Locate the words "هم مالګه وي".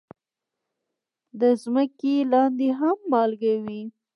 2.79-3.81